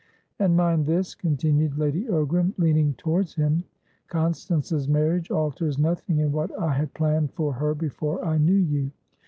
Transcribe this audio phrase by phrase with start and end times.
[0.39, 3.63] "And mind this," continued Lady Ogram, leaning towards him.
[4.07, 8.89] "Constance's marriage alters nothing in what I had planned for her before I knew you.